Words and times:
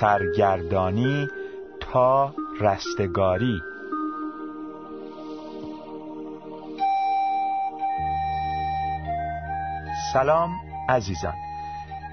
سرگردانی 0.00 1.28
تا 1.80 2.34
رستگاری. 2.60 3.62
سلام 10.12 10.50
عزیزان. 10.88 11.34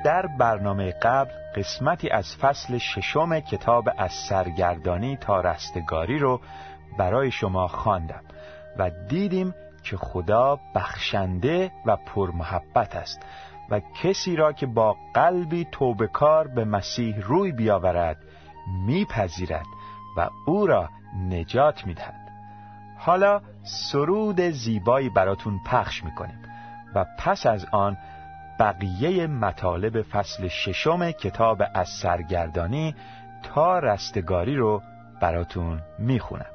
در 0.05 0.27
برنامه 0.39 0.91
قبل 0.91 1.31
قسمتی 1.55 2.09
از 2.09 2.35
فصل 2.35 2.77
ششم 2.77 3.39
کتاب 3.39 3.89
از 3.97 4.11
سرگردانی 4.29 5.17
تا 5.17 5.41
رستگاری 5.41 6.19
رو 6.19 6.41
برای 6.97 7.31
شما 7.31 7.67
خواندم 7.67 8.23
و 8.77 8.91
دیدیم 9.09 9.55
که 9.83 9.97
خدا 9.97 10.59
بخشنده 10.75 11.71
و 11.85 11.95
پرمحبت 11.95 12.95
است. 12.95 13.19
و 13.69 13.81
کسی 14.01 14.35
را 14.35 14.53
که 14.53 14.65
با 14.65 14.97
قلبی 15.13 15.67
توبکار 15.71 16.47
به 16.47 16.65
مسیح 16.65 17.19
روی 17.19 17.51
بیاورد 17.51 18.17
میپذیرد 18.85 19.65
و 20.17 20.29
او 20.45 20.67
را 20.67 20.89
نجات 21.29 21.87
می‌دهد. 21.87 22.23
حالا 22.97 23.41
سرود 23.63 24.41
زیبایی 24.41 25.09
براتون 25.09 25.59
پخش 25.65 26.03
می‌کنیم 26.03 26.41
و 26.95 27.05
پس 27.19 27.45
از 27.45 27.65
آن 27.71 27.97
بقیه 28.59 29.27
مطالب 29.27 30.01
فصل 30.01 30.47
ششم 30.47 31.11
کتاب 31.11 31.61
از 31.73 31.89
سرگردانی 31.89 32.95
تا 33.43 33.79
رستگاری 33.79 34.55
رو 34.55 34.81
براتون 35.21 35.81
می‌خونم. 35.99 36.52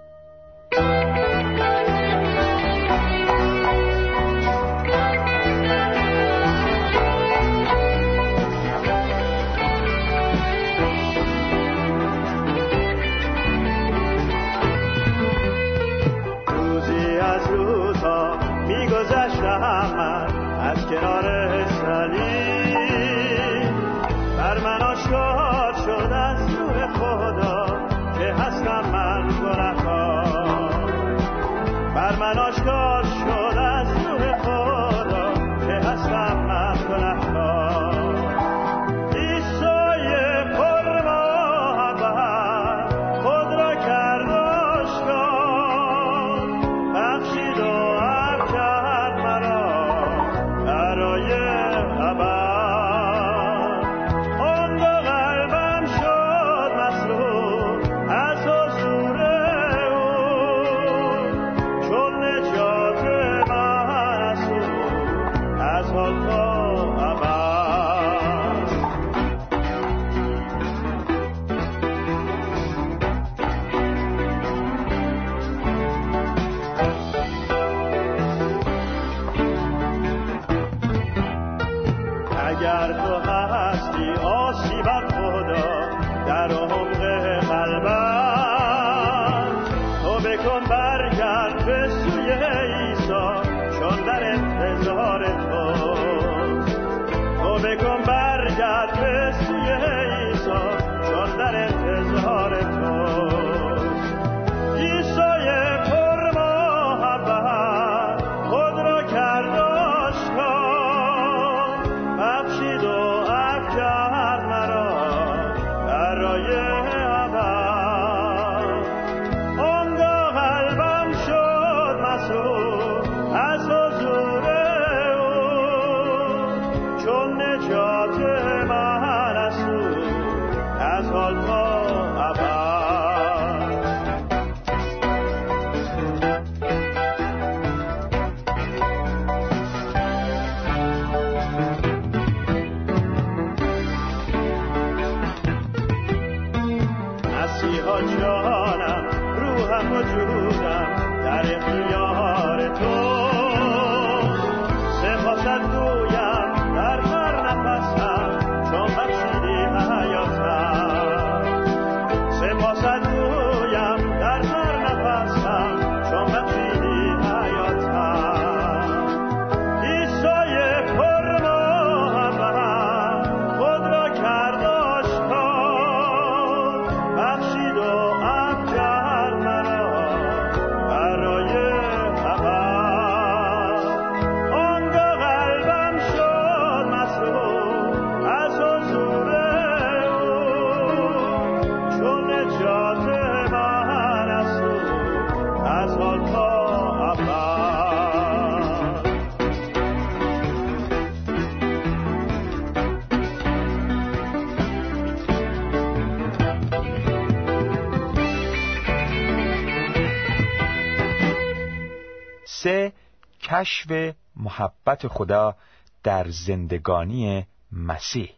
کشف 213.59 214.15
محبت 214.37 215.09
خدا 215.09 215.57
در 216.03 216.29
زندگانی 216.29 217.47
مسیح 217.73 218.31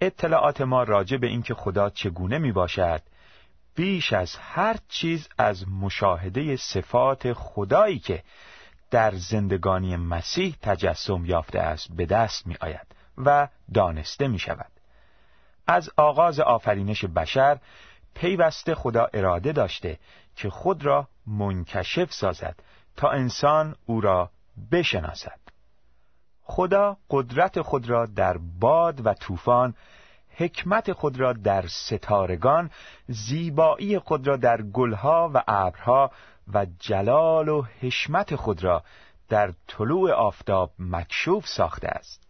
اطلاعات 0.00 0.60
ما 0.60 0.82
راجع 0.82 1.16
به 1.16 1.26
اینکه 1.26 1.54
خدا 1.54 1.90
چگونه 1.90 2.38
می 2.38 2.52
باشد 2.52 3.02
بیش 3.74 4.12
از 4.12 4.36
هر 4.36 4.76
چیز 4.88 5.28
از 5.38 5.68
مشاهده 5.68 6.56
صفات 6.56 7.32
خدایی 7.32 7.98
که 7.98 8.22
در 8.90 9.14
زندگانی 9.14 9.96
مسیح 9.96 10.56
تجسم 10.62 11.24
یافته 11.24 11.58
است 11.58 11.92
به 11.92 12.06
دست 12.06 12.46
می 12.46 12.56
آید 12.60 12.86
و 13.18 13.48
دانسته 13.74 14.28
می 14.28 14.38
شود. 14.38 14.70
از 15.66 15.90
آغاز 15.96 16.40
آفرینش 16.40 17.04
بشر 17.04 17.58
پیوسته 18.14 18.74
خدا 18.74 19.08
اراده 19.14 19.52
داشته 19.52 19.98
که 20.36 20.50
خود 20.50 20.84
را 20.84 21.08
منکشف 21.26 22.12
سازد 22.12 22.56
تا 22.96 23.10
انسان 23.10 23.76
او 23.86 24.00
را 24.00 24.30
بشناسد. 24.72 25.38
خدا 26.42 26.96
قدرت 27.10 27.60
خود 27.60 27.90
را 27.90 28.06
در 28.06 28.38
باد 28.60 29.06
و 29.06 29.14
طوفان 29.14 29.74
حکمت 30.36 30.92
خود 30.92 31.20
را 31.20 31.32
در 31.32 31.64
ستارگان 31.66 32.70
زیبایی 33.08 33.98
خود 33.98 34.26
را 34.26 34.36
در 34.36 34.62
گلها 34.62 35.30
و 35.34 35.42
ابرها 35.48 36.10
و 36.52 36.66
جلال 36.78 37.48
و 37.48 37.62
حشمت 37.80 38.36
خود 38.36 38.64
را 38.64 38.82
در 39.28 39.52
طلوع 39.68 40.12
آفتاب 40.12 40.72
مکشوف 40.78 41.46
ساخته 41.46 41.88
است. 41.88 42.22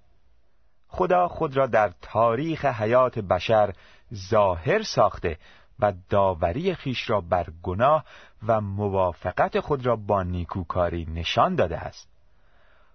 خدا 0.89 1.29
خود 1.29 1.57
را 1.57 1.67
در 1.67 1.93
تاریخ 2.03 2.65
حیات 2.65 3.19
بشر 3.19 3.73
ظاهر 4.15 4.83
ساخته 4.83 5.39
و 5.81 5.93
داوری 6.09 6.75
خیش 6.75 7.11
را 7.11 7.21
بر 7.21 7.47
گناه 7.63 8.05
و 8.47 8.61
موافقت 8.61 9.61
خود 9.61 9.87
را 9.87 9.97
با 9.97 10.23
نیکوکاری 10.23 11.07
نشان 11.15 11.55
داده 11.55 11.79
است. 11.79 12.09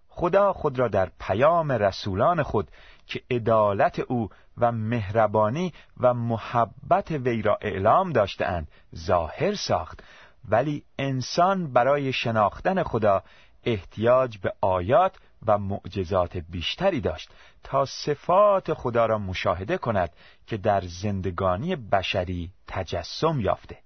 خدا 0.09 0.53
خود 0.53 0.79
را 0.79 0.87
در 0.87 1.11
پیام 1.19 1.71
رسولان 1.71 2.43
خود 2.43 2.71
که 3.07 3.21
عدالت 3.31 3.99
او 3.99 4.29
و 4.57 4.71
مهربانی 4.71 5.73
و 5.99 6.13
محبت 6.13 7.11
وی 7.11 7.41
را 7.41 7.57
اعلام 7.61 8.11
داشتهاند 8.11 8.67
ظاهر 8.95 9.55
ساخت. 9.55 10.03
ولی 10.49 10.83
انسان 10.99 11.73
برای 11.73 12.13
شناختن 12.13 12.83
خدا 12.83 13.23
احتیاج 13.63 14.37
به 14.37 14.53
آیات 14.61 15.15
و 15.45 15.57
معجزات 15.57 16.37
بیشتری 16.37 17.01
داشت 17.01 17.29
تا 17.63 17.85
صفات 17.85 18.73
خدا 18.73 19.05
را 19.05 19.17
مشاهده 19.17 19.77
کند 19.77 20.09
که 20.47 20.57
در 20.57 20.81
زندگانی 20.81 21.75
بشری 21.75 22.51
تجسم 22.67 23.39
یافته. 23.39 23.77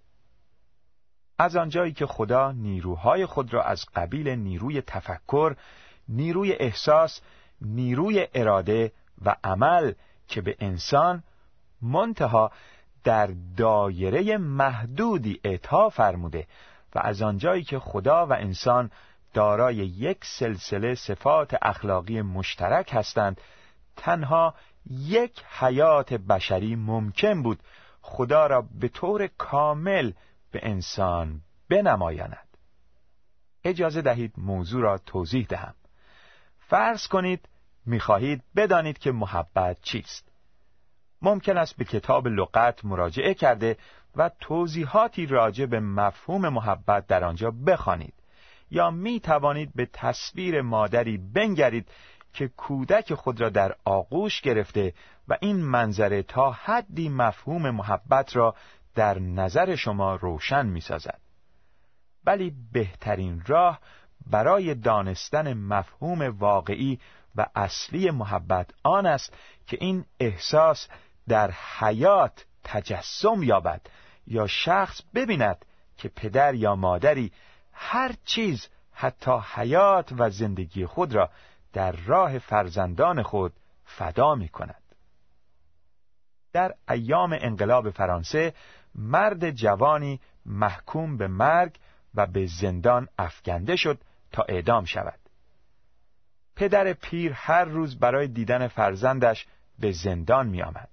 از 1.41 1.55
آنجایی 1.55 1.91
که 1.91 2.05
خدا 2.05 2.51
نیروهای 2.51 3.25
خود 3.25 3.53
را 3.53 3.63
از 3.63 3.85
قبیل 3.95 4.29
نیروی 4.29 4.81
تفکر، 4.81 5.55
نیروی 6.09 6.53
احساس، 6.53 7.21
نیروی 7.61 8.27
اراده 8.33 8.91
و 9.25 9.35
عمل 9.43 9.93
که 10.27 10.41
به 10.41 10.55
انسان 10.59 11.23
منتها 11.81 12.51
در 13.03 13.29
دایره 13.57 14.37
محدودی 14.37 15.39
اعطا 15.43 15.89
فرموده 15.89 16.47
و 16.95 16.99
از 17.03 17.21
آنجایی 17.21 17.63
که 17.63 17.79
خدا 17.79 18.25
و 18.25 18.33
انسان 18.33 18.91
دارای 19.33 19.75
یک 19.75 20.25
سلسله 20.25 20.95
صفات 20.95 21.57
اخلاقی 21.61 22.21
مشترک 22.21 22.89
هستند 22.93 23.41
تنها 23.97 24.55
یک 24.89 25.43
حیات 25.59 26.13
بشری 26.13 26.75
ممکن 26.75 27.43
بود 27.43 27.59
خدا 28.01 28.47
را 28.47 28.67
به 28.79 28.87
طور 28.87 29.27
کامل 29.27 30.11
به 30.51 30.59
انسان 30.63 31.41
بنمایاند. 31.69 32.47
اجازه 33.63 34.01
دهید 34.01 34.33
موضوع 34.37 34.81
را 34.81 34.97
توضیح 34.97 35.45
دهم. 35.49 35.75
فرض 36.59 37.07
کنید 37.07 37.49
می‌خواهید 37.85 38.43
بدانید 38.55 38.97
که 38.97 39.11
محبت 39.11 39.81
چیست. 39.81 40.31
ممکن 41.21 41.57
است 41.57 41.77
به 41.77 41.85
کتاب 41.85 42.27
لغت 42.27 42.85
مراجعه 42.85 43.33
کرده 43.33 43.77
و 44.15 44.31
توضیحاتی 44.39 45.25
راجع 45.25 45.65
به 45.65 45.79
مفهوم 45.79 46.49
محبت 46.49 47.07
در 47.07 47.23
آنجا 47.23 47.51
بخوانید. 47.51 48.13
یا 48.71 48.91
می 48.91 49.19
توانید 49.19 49.71
به 49.75 49.85
تصویر 49.93 50.61
مادری 50.61 51.17
بنگرید 51.17 51.89
که 52.33 52.47
کودک 52.47 53.13
خود 53.13 53.41
را 53.41 53.49
در 53.49 53.75
آغوش 53.85 54.41
گرفته 54.41 54.93
و 55.27 55.37
این 55.41 55.55
منظره 55.55 56.23
تا 56.23 56.51
حدی 56.51 57.09
مفهوم 57.09 57.69
محبت 57.69 58.35
را 58.35 58.55
در 58.95 59.19
نظر 59.19 59.75
شما 59.75 60.15
روشن 60.15 60.65
می 60.65 60.81
سازد. 60.81 61.19
ولی 62.25 62.53
بهترین 62.71 63.43
راه 63.47 63.79
برای 64.27 64.75
دانستن 64.75 65.53
مفهوم 65.53 66.21
واقعی 66.21 66.99
و 67.35 67.45
اصلی 67.55 68.11
محبت 68.11 68.71
آن 68.83 69.05
است 69.05 69.33
که 69.67 69.77
این 69.81 70.05
احساس 70.19 70.87
در 71.27 71.51
حیات 71.51 72.45
تجسم 72.63 73.43
یابد 73.43 73.81
یا 74.27 74.47
شخص 74.47 75.01
ببیند 75.15 75.65
که 75.97 76.09
پدر 76.09 76.53
یا 76.53 76.75
مادری 76.75 77.31
هر 77.73 78.15
چیز 78.25 78.67
حتی 78.91 79.31
حیات 79.55 80.13
و 80.17 80.29
زندگی 80.29 80.85
خود 80.85 81.15
را 81.15 81.29
در 81.73 81.91
راه 81.91 82.39
فرزندان 82.39 83.23
خود 83.23 83.53
فدا 83.85 84.35
می 84.35 84.49
کند. 84.49 84.81
در 86.53 86.73
ایام 86.89 87.37
انقلاب 87.41 87.89
فرانسه 87.89 88.53
مرد 88.95 89.51
جوانی 89.51 90.19
محکوم 90.45 91.17
به 91.17 91.27
مرگ 91.27 91.75
و 92.15 92.25
به 92.25 92.45
زندان 92.45 93.07
افکنده 93.17 93.75
شد 93.75 93.99
تا 94.31 94.43
اعدام 94.43 94.85
شود. 94.85 95.19
پدر 96.55 96.93
پیر 96.93 97.33
هر 97.33 97.65
روز 97.65 97.99
برای 97.99 98.27
دیدن 98.27 98.67
فرزندش 98.67 99.45
به 99.79 99.91
زندان 99.91 100.47
می 100.47 100.61
آمد. 100.61 100.89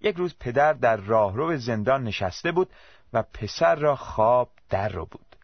یک 0.00 0.16
روز 0.16 0.34
پدر 0.40 0.72
در 0.72 0.96
راهرو 0.96 1.56
زندان 1.56 2.04
نشسته 2.04 2.52
بود 2.52 2.70
و 3.12 3.22
پسر 3.22 3.74
را 3.74 3.96
خواب 3.96 4.50
در 4.70 4.88
رو 4.88 5.06
بود. 5.06 5.36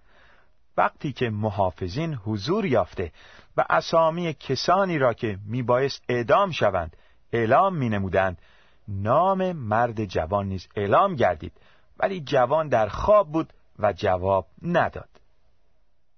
وقتی 0.76 1.12
که 1.12 1.30
محافظین 1.30 2.14
حضور 2.14 2.66
یافته 2.66 3.12
و 3.56 3.64
اسامی 3.70 4.34
کسانی 4.34 4.98
را 4.98 5.14
که 5.14 5.38
میبایست 5.46 6.04
اعدام 6.08 6.50
شوند 6.50 6.96
اعلام 7.32 7.76
می 7.76 7.88
نمودند 7.88 8.38
نام 8.88 9.52
مرد 9.52 10.04
جوان 10.04 10.46
نیز 10.46 10.68
اعلام 10.76 11.14
گردید 11.14 11.52
ولی 11.98 12.20
جوان 12.20 12.68
در 12.68 12.88
خواب 12.88 13.32
بود 13.32 13.52
و 13.78 13.92
جواب 13.92 14.46
نداد. 14.62 15.08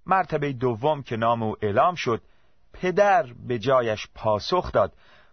مرتبه 0.07 0.53
دوم 0.53 1.03
که 1.03 1.17
نام 1.17 1.43
او 1.43 1.57
اعلام 1.63 1.95
شد 1.95 2.23
پدر 2.73 3.33
به 3.47 3.59
جایش 3.59 4.09
پاسخ 4.15 4.73
داد 4.73 4.93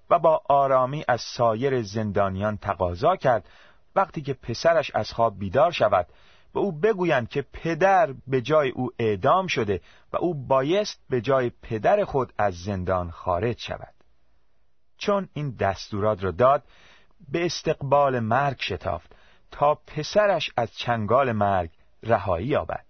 و 0.09 0.19
با 0.19 0.41
آرامی 0.49 1.03
از 1.07 1.21
سایر 1.21 1.81
زندانیان 1.81 2.57
تقاضا 2.57 3.15
کرد. 3.15 3.49
وقتی 3.95 4.21
که 4.21 4.33
پسرش 4.33 4.91
از 4.95 5.11
خواب 5.11 5.39
بیدار 5.39 5.71
شود 5.71 6.07
به 6.53 6.59
او 6.59 6.71
بگویند 6.71 7.29
که 7.29 7.45
پدر 7.53 8.13
به 8.27 8.41
جای 8.41 8.69
او 8.69 8.89
اعدام 8.99 9.47
شده 9.47 9.81
و 10.13 10.17
او 10.17 10.47
بایست 10.47 10.99
به 11.09 11.21
جای 11.21 11.51
پدر 11.61 12.03
خود 12.03 12.33
از 12.37 12.55
زندان 12.55 13.11
خارج 13.11 13.59
شود. 13.59 13.93
چون 14.97 15.29
این 15.33 15.55
دستورات 15.59 16.23
را 16.23 16.31
داد 16.31 16.63
به 17.29 17.45
استقبال 17.45 18.19
مرگ 18.19 18.61
شتافت 18.61 19.15
تا 19.51 19.75
پسرش 19.75 20.49
از 20.57 20.71
چنگال 20.71 21.31
مرگ 21.31 21.69
رهایی 22.03 22.47
یابد. 22.47 22.85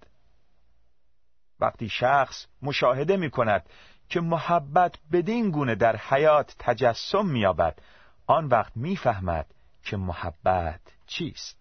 وقتی 1.60 1.90
شخص 1.90 2.46
مشاهده 2.62 3.18
می 3.18 3.30
کند 3.30 3.70
که 4.10 4.22
محبت 4.22 4.96
بدین 5.12 5.52
گونه 5.52 5.76
در 5.76 5.96
حیات 5.96 6.56
تجسم 6.60 7.26
می‌یابد 7.26 7.80
آن 8.28 8.46
وقت 8.46 8.72
می‌فهمد 8.78 9.46
که 9.84 9.98
محبت 9.98 10.82
چیست. 11.08 11.58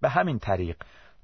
به 0.00 0.08
همین 0.08 0.38
طریق 0.38 0.76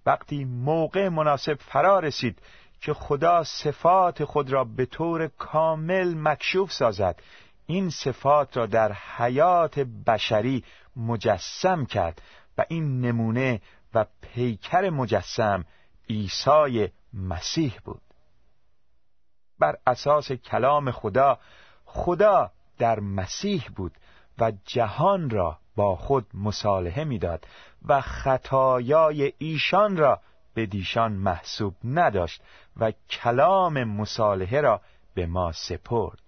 وقتی 0.06 0.44
موقع 0.44 1.08
مناسب 1.08 1.54
فرا 1.54 1.98
رسید 1.98 2.42
که 2.80 2.94
خدا 2.94 3.44
صفات 3.44 4.24
خود 4.24 4.52
را 4.52 4.64
به 4.64 4.86
طور 4.86 5.28
کامل 5.28 6.14
مکشوف 6.14 6.72
سازد 6.72 7.22
این 7.70 7.90
صفات 7.90 8.56
را 8.56 8.66
در 8.66 8.92
حیات 8.92 9.78
بشری 9.78 10.64
مجسم 10.96 11.84
کرد 11.84 12.22
و 12.58 12.64
این 12.68 13.00
نمونه 13.00 13.60
و 13.94 14.06
پیکر 14.20 14.90
مجسم 14.90 15.64
عیسی 16.10 16.88
مسیح 17.12 17.74
بود. 17.84 18.00
بر 19.58 19.76
اساس 19.86 20.32
کلام 20.32 20.90
خدا 20.90 21.38
خدا 21.84 22.50
در 22.78 23.00
مسیح 23.00 23.64
بود 23.76 23.92
و 24.38 24.52
جهان 24.64 25.30
را 25.30 25.58
با 25.76 25.96
خود 25.96 26.26
مصالحه 26.34 27.04
می‌داد 27.04 27.46
و 27.88 28.00
خطایای 28.00 29.32
ایشان 29.38 29.96
را 29.96 30.20
به 30.54 30.66
دیشان 30.66 31.12
محسوب 31.12 31.74
نداشت 31.84 32.42
و 32.76 32.92
کلام 33.10 33.84
مصالحه 33.84 34.60
را 34.60 34.80
به 35.14 35.26
ما 35.26 35.52
سپرد. 35.52 36.27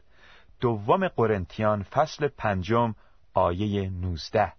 دوم 0.61 1.09
قرنتیان 1.09 1.83
فصل 1.83 2.29
پنجم 2.29 2.95
آیه 3.35 3.91
نوزده 3.91 4.53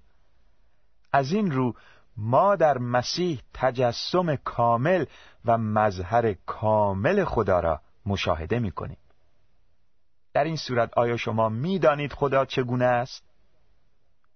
از 1.13 1.31
این 1.31 1.51
رو 1.51 1.75
ما 2.17 2.55
در 2.55 2.77
مسیح 2.77 3.41
تجسم 3.53 4.35
کامل 4.35 5.05
و 5.45 5.57
مظهر 5.57 6.33
کامل 6.33 7.23
خدا 7.23 7.59
را 7.59 7.81
مشاهده 8.05 8.59
می 8.59 8.71
کنیم. 8.71 8.97
در 10.33 10.43
این 10.43 10.55
صورت 10.55 10.97
آیا 10.97 11.17
شما 11.17 11.49
می‌دانید 11.49 12.13
خدا 12.13 12.45
چگونه 12.45 12.85
است؟ 12.85 13.23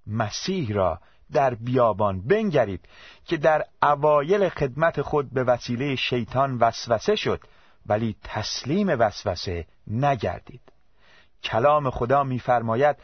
مسیح 0.07 0.73
را 0.73 1.01
در 1.31 1.53
بیابان 1.53 2.21
بنگرید 2.21 2.85
که 3.25 3.37
در 3.37 3.65
اوایل 3.83 4.49
خدمت 4.49 5.01
خود 5.01 5.33
به 5.33 5.43
وسیله 5.43 5.95
شیطان 5.95 6.57
وسوسه 6.57 7.15
شد 7.15 7.41
ولی 7.85 8.15
تسلیم 8.23 8.87
وسوسه 8.87 9.67
نگردید 9.87 10.74
کلام 11.45 11.89
خدا 11.89 12.23
می‌فرماید 12.23 12.95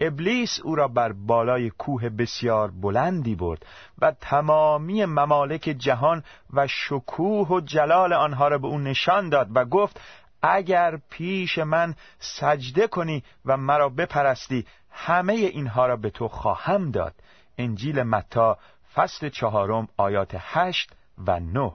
ابلیس 0.00 0.60
او 0.64 0.74
را 0.74 0.88
بر 0.88 1.12
بالای 1.12 1.70
کوه 1.70 2.08
بسیار 2.08 2.70
بلندی 2.70 3.34
برد 3.34 3.66
و 3.98 4.12
تمامی 4.20 5.04
ممالک 5.04 5.62
جهان 5.78 6.24
و 6.52 6.66
شکوه 6.66 7.48
و 7.48 7.60
جلال 7.60 8.12
آنها 8.12 8.48
را 8.48 8.58
به 8.58 8.66
او 8.66 8.78
نشان 8.78 9.28
داد 9.28 9.48
و 9.54 9.64
گفت 9.64 10.00
اگر 10.42 10.98
پیش 11.10 11.58
من 11.58 11.94
سجده 12.18 12.86
کنی 12.86 13.22
و 13.44 13.56
مرا 13.56 13.88
بپرستی 13.88 14.66
همه 14.90 15.32
اینها 15.32 15.86
را 15.86 15.96
به 15.96 16.10
تو 16.10 16.28
خواهم 16.28 16.90
داد. 16.90 17.14
انجیل 17.58 18.02
متا 18.02 18.58
فصل 18.94 19.28
چهارم 19.28 19.88
آیات 19.96 20.36
هشت 20.38 20.92
و 21.26 21.40
نه. 21.40 21.72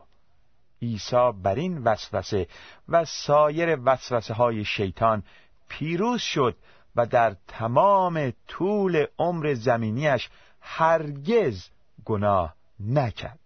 عیسی 0.82 1.32
بر 1.44 1.56
این 1.56 1.84
وسوسه 1.84 2.48
و 2.90 3.06
سایر 3.06 3.80
وسوسه 3.86 4.34
های 4.34 4.66
شیطان 4.66 5.24
پیروز 5.68 6.22
شد 6.22 6.58
و 6.96 7.06
در 7.06 7.36
تمام 7.48 8.34
طول 8.48 9.06
عمر 9.20 9.54
زمینیش 9.54 10.30
هرگز 10.62 11.70
گناه 12.06 12.56
نکرد. 12.80 13.40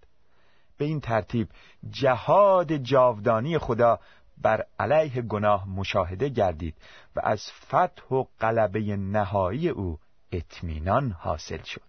به 0.77 0.85
این 0.85 0.99
ترتیب 0.99 1.47
جهاد 1.89 2.73
جاودانی 2.73 3.57
خدا 3.57 3.99
بر 4.37 4.65
علیه 4.79 5.21
گناه 5.21 5.69
مشاهده 5.69 6.29
گردید 6.29 6.75
و 7.15 7.19
از 7.23 7.51
فتح 7.51 8.15
و 8.15 8.23
غلبه 8.39 8.79
نهایی 8.97 9.69
او 9.69 9.99
اطمینان 10.31 11.11
حاصل 11.11 11.63
شد. 11.63 11.81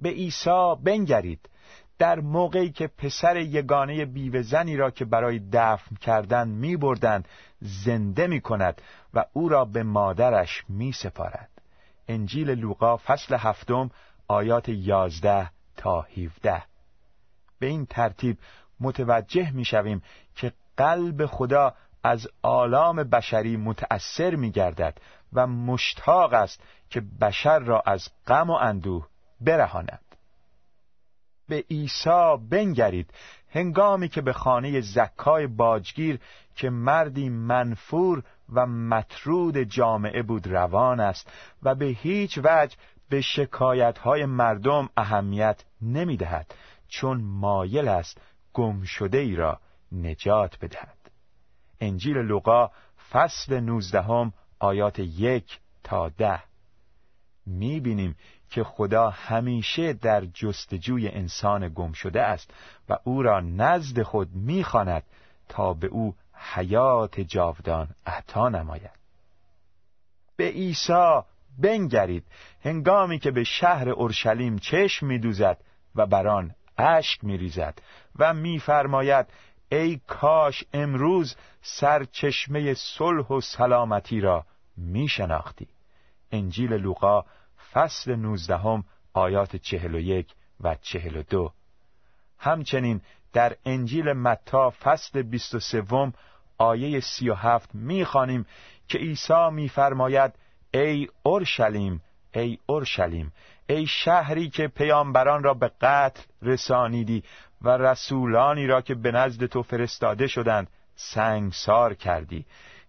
به 0.00 0.08
عیسی 0.08 0.74
بنگرید 0.82 1.48
در 1.98 2.20
موقعی 2.20 2.70
که 2.70 2.86
پسر 2.86 3.36
یگانه 3.36 4.04
بیوه 4.04 4.42
زنی 4.42 4.76
را 4.76 4.90
که 4.90 5.04
برای 5.04 5.40
دفن 5.52 5.96
کردن 5.96 6.48
می 6.48 6.76
بردن 6.76 7.22
زنده 7.60 8.26
می 8.26 8.40
کند 8.40 8.82
و 9.14 9.24
او 9.32 9.48
را 9.48 9.64
به 9.64 9.82
مادرش 9.82 10.64
می 10.68 10.92
سپارد. 10.92 11.50
انجیل 12.08 12.50
لوقا 12.50 12.96
فصل 12.96 13.34
هفتم 13.34 13.90
آیات 14.28 14.68
یازده 14.68 15.50
تا 15.76 16.02
هیوده 16.02 16.62
به 17.58 17.66
این 17.66 17.86
ترتیب 17.86 18.38
متوجه 18.80 19.50
می 19.50 19.64
شویم 19.64 20.02
که 20.34 20.52
قلب 20.76 21.26
خدا 21.26 21.74
از 22.02 22.28
آلام 22.42 22.96
بشری 22.96 23.56
متأثر 23.56 24.34
می 24.34 24.50
گردد 24.50 24.98
و 25.32 25.46
مشتاق 25.46 26.32
است 26.32 26.60
که 26.90 27.00
بشر 27.20 27.58
را 27.58 27.82
از 27.86 28.08
غم 28.26 28.50
و 28.50 28.52
اندوه 28.52 29.06
برهاند 29.40 30.07
به 31.48 31.64
عیسی 31.70 32.36
بنگرید. 32.50 33.10
هنگامی 33.50 34.08
که 34.08 34.20
به 34.20 34.32
خانه 34.32 34.80
زکای 34.80 35.46
باجگیر 35.46 36.20
که 36.56 36.70
مردی 36.70 37.28
منفور 37.28 38.22
و 38.52 38.66
مطرود 38.66 39.58
جامعه 39.58 40.22
بود 40.22 40.46
روان 40.46 41.00
است 41.00 41.32
و 41.62 41.74
به 41.74 41.86
هیچ 41.86 42.38
وجه 42.44 42.76
به 43.08 43.20
شکایت 43.20 44.06
مردم 44.06 44.88
اهمیت 44.96 45.64
نمی 45.82 46.16
دهد 46.16 46.54
چون 46.88 47.20
مایل 47.20 47.88
است 47.88 48.20
گم 48.52 48.82
شده 48.82 49.18
ای 49.18 49.36
را 49.36 49.60
نجات 49.92 50.58
بدهد. 50.60 50.98
انجیل 51.80 52.16
لوقا 52.16 52.70
فصل 53.10 53.60
نوزدهم 53.60 54.32
آیات 54.58 54.98
یک 54.98 55.58
تا 55.84 56.08
ده. 56.08 56.42
می 57.46 57.80
بینیم 57.80 58.16
که 58.50 58.64
خدا 58.64 59.10
همیشه 59.10 59.92
در 59.92 60.24
جستجوی 60.24 61.08
انسان 61.08 61.68
گم 61.68 61.92
شده 61.92 62.22
است 62.22 62.50
و 62.88 62.98
او 63.04 63.22
را 63.22 63.40
نزد 63.40 64.02
خود 64.02 64.28
می‌خواند 64.34 65.02
تا 65.48 65.74
به 65.74 65.86
او 65.86 66.14
حیات 66.54 67.20
جاودان 67.20 67.88
عطا 68.06 68.48
نماید. 68.48 68.98
به 70.36 70.44
عیسی 70.44 71.20
بنگرید. 71.58 72.24
هنگامی 72.64 73.18
که 73.18 73.30
به 73.30 73.44
شهر 73.44 73.88
اورشلیم 73.88 74.58
چشم 74.58 75.06
میدوزد 75.06 75.58
و 75.94 76.06
بر 76.06 76.26
آن 76.26 76.54
اشک 76.78 77.24
میریزد 77.24 77.82
و 78.18 78.34
میفرماید 78.34 79.26
ای 79.72 80.00
کاش 80.06 80.64
امروز 80.72 81.36
سرچشمه 81.62 82.74
صلح 82.74 83.26
و 83.26 83.40
سلامتی 83.40 84.20
را 84.20 84.44
میشناختی. 84.76 85.68
انجیل 86.32 86.72
لوقا 86.72 87.24
فصل 87.72 88.14
نوزدهم 88.14 88.84
آیات 89.12 89.56
چهل 89.56 89.94
و 89.94 89.98
یک 89.98 90.34
و 90.60 90.76
چهل 90.82 91.16
و 91.16 91.22
دو. 91.22 91.52
همچنین 92.38 93.00
در 93.32 93.56
انجیل 93.66 94.12
متا 94.12 94.70
فصل 94.70 95.22
بیست 95.22 95.54
و 95.54 95.60
سوم 95.60 96.12
آیه 96.58 97.00
سی 97.00 97.30
و 97.30 97.34
هفت 97.34 97.74
می‌خوانیم 97.74 98.46
که 98.88 98.98
عیسی 98.98 99.50
میفرماید 99.52 100.32
ای 100.74 101.08
اورشلیم 101.22 102.02
ای 102.34 102.58
اورشلیم 102.66 103.32
ای 103.66 103.86
شهری 103.86 104.50
که 104.50 104.68
پیامبران 104.68 105.42
را 105.42 105.54
به 105.54 105.70
قتل 105.80 106.22
رسانیدی 106.42 107.22
و 107.62 107.68
رسولانی 107.68 108.66
را 108.66 108.80
که 108.80 108.94
به 108.94 109.12
نزد 109.12 109.46
تو 109.46 109.62
فرستاده 109.62 110.26
شدند 110.26 110.70
سنگسار 110.94 111.94
کردی. 111.94 112.44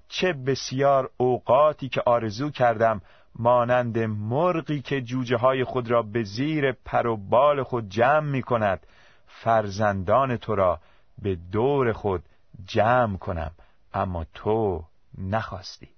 چه 0.09 0.33
بسیار 0.33 1.09
اوقاتی 1.17 1.89
که 1.89 2.01
آرزو 2.05 2.49
کردم 2.49 3.01
مانند 3.39 4.00
مرغی 4.00 4.81
که 4.81 5.01
جوجه 5.01 5.38
های 5.38 5.63
خود 5.63 5.91
را 5.91 6.01
به 6.01 6.24
زیر 6.24 6.72
پر 6.72 7.08
و 7.08 7.17
بال 7.17 7.63
خود 7.63 7.89
جمع 7.89 8.29
می 8.29 8.41
کند 8.41 8.88
فرزندان 9.27 10.38
تو 10.38 10.55
را 10.55 10.79
به 11.22 11.36
دور 11.36 11.93
خود 11.93 12.24
جمع 12.65 13.17
کنم 13.17 13.51
اما 13.93 14.25
تو 14.34 14.84
نخواستی. 15.17 15.89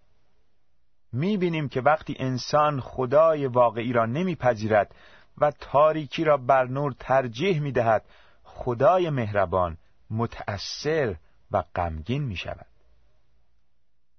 می 1.14 1.38
بینیم 1.38 1.70
که 1.70 1.82
وقتی 1.82 2.16
انسان 2.20 2.80
خدای 2.80 3.48
واقعی 3.48 3.94
را 3.94 4.06
نمیپذیرد 4.06 4.96
و 5.38 5.52
تاریکی 5.52 6.24
را 6.24 6.38
بر 6.38 6.66
نور 6.66 6.96
ترجیح 7.00 7.60
می 7.60 7.72
دهد 7.72 8.06
خدای 8.44 9.10
مهربان 9.10 9.78
متأثر 10.10 11.16
و 11.52 11.64
غمگین 11.76 12.24
می 12.24 12.36
شود 12.36 12.66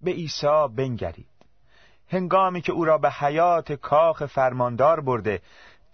به 0.01 0.11
عیسی 0.11 0.69
بنگرید. 0.77 1.32
هنگامی 2.09 2.61
که 2.61 2.73
او 2.73 2.85
را 2.85 2.99
به 2.99 3.11
حیات 3.11 3.73
کاخ 3.73 4.27
فرماندار 4.27 5.01
برده 5.01 5.41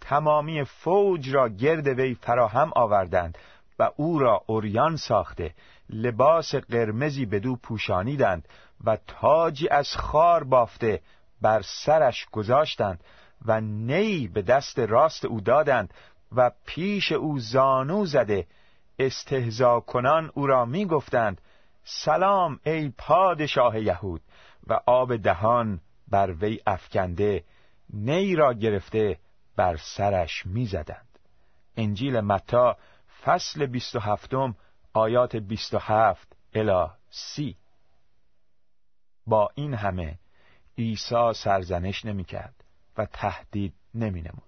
تمامی 0.01 0.65
فوج 0.65 1.35
را 1.35 1.49
گرد 1.49 1.87
وی 1.87 2.15
فراهم 2.15 2.73
آوردند 2.77 3.39
و 3.79 3.91
او 3.97 4.19
را 4.19 4.43
اوریان 4.47 4.97
ساخته. 4.97 5.55
لباس 5.91 6.55
قرمزی 6.55 7.27
بدو 7.27 7.57
پوشانیدند 7.57 8.49
و 8.85 8.99
تاجی 9.07 9.69
از 9.69 9.97
خار 9.97 10.45
بافته 10.45 11.01
بر 11.43 11.63
سرش 11.65 12.27
گذاشتند 12.33 13.05
و 13.47 13.61
نی 13.61 14.29
به 14.29 14.43
دست 14.43 14.79
راست 14.79 15.25
او 15.25 15.41
دادند 15.41 15.95
و 16.37 16.51
پیش 16.67 17.13
او 17.13 17.39
زانو 17.39 18.07
زده. 18.07 18.47
استهزا 18.99 19.81
کنان 19.81 20.31
او 20.35 20.47
را 20.47 20.65
می 20.65 20.87
گفتند 20.87 21.41
سلام 21.85 22.61
ای 22.65 22.93
پادشاه 22.99 23.81
یهود 23.81 24.21
و 24.67 24.81
آب 24.87 25.17
دهان 25.17 25.81
بر 26.11 26.33
وی 26.33 26.61
افکنده 26.67 27.45
نی 27.93 28.37
را 28.37 28.53
گرفته 28.53 29.19
بر 29.57 29.77
سرش 29.77 30.47
می‌زدند 30.47 31.19
انجیل 31.77 32.21
متا 32.21 32.77
فصل 33.23 33.67
بیست 33.67 33.97
و 33.97 33.99
هفتم 33.99 34.57
آیات 34.93 35.37
بیست 35.37 35.75
و 35.75 35.79
هفت 35.79 36.37
الی 36.55 36.87
سی 37.11 37.57
با 39.27 39.49
این 39.55 39.75
همه 39.75 40.19
عیسی 40.79 41.33
سرزنش 41.35 42.05
نمی‌کرد 42.05 42.65
و 42.99 43.07
تهدید 43.07 43.75
نمی 43.95 44.21
نمود. 44.21 44.43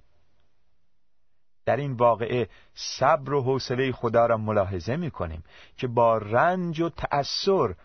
در 1.65 1.77
این 1.77 1.93
واقعه 1.93 2.49
صبر 2.75 3.33
و 3.33 3.43
حوصله 3.43 3.93
خدا 3.93 4.27
را 4.27 4.37
ملاحظه 4.37 4.97
می 4.97 5.11
کنیم 5.11 5.45
که 5.77 5.87
با 5.87 6.19
رنج 6.19 6.81
و 6.81 6.89
تأثیر 6.89 7.77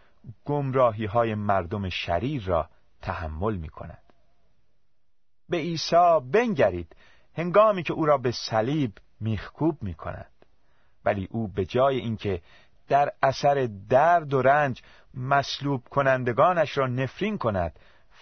گمراهی 0.45 1.05
های 1.05 1.35
مردم 1.35 1.89
شریر 1.89 2.43
را 2.45 2.69
تحمل 3.05 3.55
می 3.55 3.69
کند. 3.69 4.03
به 5.49 5.57
عیسی 5.57 6.19
بنگرید 6.31 6.95
هنگامی 7.33 7.83
که 7.83 7.93
او 7.93 8.05
را 8.05 8.17
به 8.17 8.31
صلیب 8.31 8.91
میخکوب 9.19 9.83
می 9.83 9.93
کند. 9.93 10.31
ولی 11.05 11.27
او 11.31 11.47
به 11.47 11.65
جای 11.65 11.97
اینکه 11.97 12.41
در 12.87 13.11
اثر 13.23 13.69
درد 13.89 14.33
و 14.33 14.41
رنج 14.41 14.81
مصلوب 15.13 15.87
کنندگانش 15.89 16.77
را 16.77 16.87
نفرین 16.87 17.37
کند 17.37 17.79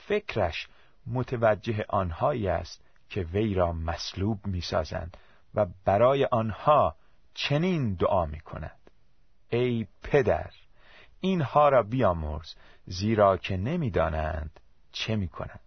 فکرش 0.07 0.67
متوجه 1.07 1.85
آنهایی 1.89 2.47
است 2.47 2.83
که 3.09 3.21
وی 3.21 3.53
را 3.53 3.73
مصلوب 3.73 4.47
می‌سازند 4.47 5.17
و 5.55 5.65
برای 5.85 6.25
آنها 6.25 6.95
چنین 7.33 7.93
دعا 7.93 8.25
می 8.25 8.39
کند 8.39 8.79
ای 9.49 9.87
پدر 10.03 10.49
اینها 11.19 11.69
را 11.69 11.83
بیامرز 11.83 12.55
زیرا 12.85 13.37
که 13.37 13.57
نمی‌دانند 13.57 14.59
چه 14.93 15.15
می 15.15 15.27
کنند 15.27 15.59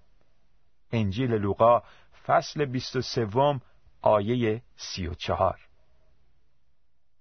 انجیل 0.93 1.35
لوقا 1.35 1.83
فصل 2.27 2.65
بیست 2.65 2.97
و 2.97 3.03
سوم 3.03 3.61
آیه 4.03 4.63
سی 4.77 5.07
و 5.07 5.15
چهار. 5.15 5.61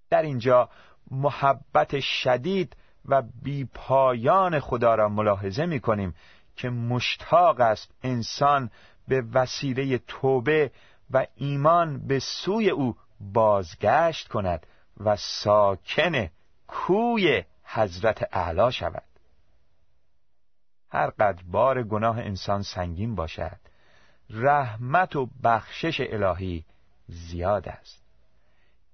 در 0.09 0.21
اینجا 0.21 0.69
محبت 1.11 1.99
شدید 1.99 2.75
و 3.05 3.23
بیپایان 3.43 4.59
خدا 4.59 4.95
را 4.95 5.09
ملاحظه 5.09 5.65
می 5.65 5.79
کنیم 5.79 6.15
که 6.55 6.69
مشتاق 6.69 7.59
است 7.59 7.91
انسان 8.03 8.71
به 9.07 9.23
وسیله 9.33 9.97
توبه 9.97 10.71
و 11.11 11.27
ایمان 11.35 12.07
به 12.07 12.19
سوی 12.19 12.69
او 12.69 12.95
بازگشت 13.19 14.27
کند 14.27 14.67
و 14.97 15.15
ساکن 15.15 16.29
کوی 16.67 17.43
حضرت 17.63 18.29
اعلا 18.31 18.71
شود. 18.71 19.03
هر 20.95 21.09
قدر 21.09 21.43
بار 21.51 21.83
گناه 21.83 22.19
انسان 22.19 22.61
سنگین 22.61 23.15
باشد 23.15 23.59
رحمت 24.29 25.15
و 25.15 25.29
بخشش 25.43 26.01
الهی 26.01 26.65
زیاد 27.07 27.69
است 27.69 28.03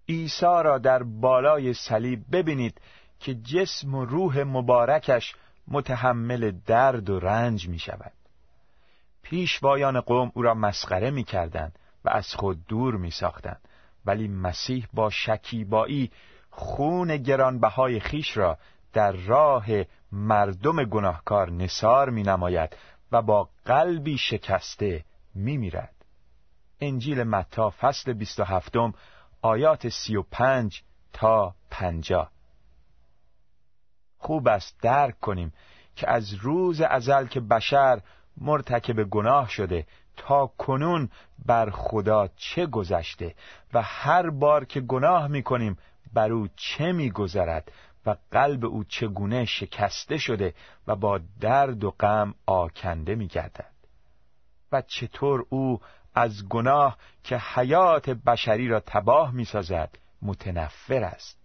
عیسی 0.10 0.46
را 0.64 0.78
در 0.78 1.04
بالای 1.04 1.74
صلیب 1.74 2.20
ببینید 2.32 2.82
که 3.20 3.36
جسم 3.36 3.96
و 3.96 4.06
روح 4.06 4.44
مبارکش 4.44 5.36
متحمل 5.68 6.52
درد 6.66 7.10
و 7.10 7.20
رنج 7.20 7.68
می 7.68 7.80
شود 7.80 8.14
پیشوایان 9.22 10.02
قوم 10.02 10.32
او 10.36 10.42
را 10.42 10.54
مسخره 10.54 11.12
می 11.12 11.24
کردن 11.24 11.72
و 12.06 12.10
از 12.10 12.36
خود 12.36 12.66
دور 12.68 12.96
می 12.96 13.12
ساختن. 13.12 13.58
ولی 14.06 14.28
مسیح 14.28 14.88
با 14.94 15.10
شکیبایی 15.10 16.12
خون 16.50 17.18
گرانبهای 17.18 18.00
خیش 18.00 18.38
را 18.38 18.58
در 18.94 19.12
راه 19.12 19.66
مردم 20.12 20.84
گناهکار 20.84 21.52
نصار 21.52 22.10
می 22.10 22.24
نماید 22.24 22.78
و 23.12 23.22
با 23.22 23.50
قلبی 23.66 24.18
شکسته 24.18 25.04
می 25.36 25.58
میرد. 25.58 25.96
انجیل 26.80 27.24
متا 27.24 27.70
فصل 27.70 28.14
27 28.14 28.76
آیات 29.42 29.90
35 29.90 30.84
تا 31.14 31.56
50 31.70 32.32
خوب 34.18 34.48
است 34.48 34.78
درک 34.82 35.20
کنیم 35.20 35.54
که 35.96 36.10
از 36.10 36.34
روز 36.34 36.82
ازل 36.82 37.26
که 37.26 37.40
بشر 37.40 38.02
مرتکب 38.38 39.04
گناه 39.04 39.50
شده 39.50 39.88
تا 40.18 40.48
کنون 40.48 41.10
بر 41.46 41.70
خدا 41.70 42.28
چه 42.36 42.66
گذشته 42.66 43.36
و 43.74 43.82
هر 43.82 44.30
بار 44.30 44.66
که 44.66 44.82
گناه 44.82 45.28
می‌کنیم 45.28 45.78
بر 46.14 46.32
او 46.32 46.48
چه 46.56 46.92
میگذرد 46.92 47.72
و 48.06 48.16
قلب 48.32 48.66
او 48.66 48.84
چگونه 48.84 49.46
شکسته 49.46 50.18
شده 50.18 50.54
و 50.88 50.96
با 50.96 51.20
درد 51.40 51.84
و 51.84 51.92
غم 51.92 52.36
آکنده 52.46 53.16
میگردد. 53.16 53.72
و 54.72 54.82
چطور 54.82 55.46
او 55.50 55.82
از 56.16 56.50
گناه 56.50 56.98
که 57.24 57.38
حیات 57.38 58.10
بشری 58.10 58.68
را 58.68 58.80
تباه 58.80 59.32
می‌سازد 59.32 59.98
متنفر 60.22 61.04
است. 61.04 61.38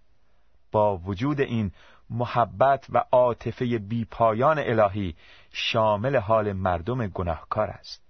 با 0.73 0.97
وجود 0.97 1.41
این 1.41 1.73
محبت 2.11 2.87
و 2.91 3.05
عاطفه 3.13 3.79
بیپایان 3.79 4.59
الهی 4.59 5.17
شامل 5.53 6.17
حال 6.17 6.53
مردم 6.53 7.07
گناهکار 7.07 7.71
است. 7.71 8.03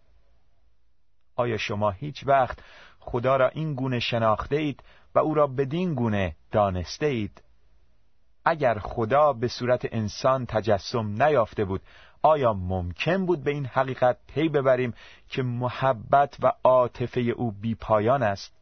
آیا 1.36 1.56
شما 1.56 1.90
هیچ 1.90 2.26
وقت 2.26 2.58
خدا 3.00 3.36
را 3.36 3.48
این 3.48 3.74
گونه 3.74 4.00
شناخته 4.00 4.56
اید 4.56 4.82
و 5.14 5.18
او 5.18 5.34
را 5.34 5.46
بدین 5.46 5.94
گونه 5.94 6.36
دانسته 6.52 7.06
اید؟ 7.06 7.42
اگر 8.48 8.78
خدا 8.78 9.32
به 9.32 9.48
صورت 9.48 9.88
انسان 9.92 10.46
تجسم 10.46 11.22
نیافته 11.22 11.64
بود 11.64 11.82
آیا 12.22 12.52
ممکن 12.52 13.26
بود 13.26 13.44
به 13.44 13.50
این 13.50 13.66
حقیقت 13.66 14.18
پی 14.26 14.48
ببریم 14.48 14.94
که 15.28 15.42
محبت 15.42 16.36
و 16.42 16.52
عاطفه 16.64 17.20
او 17.20 17.52
بیپایان 17.52 18.22
است؟ 18.22 18.52